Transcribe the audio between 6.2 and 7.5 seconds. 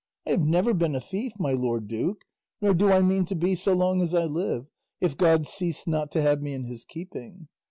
have me in his keeping.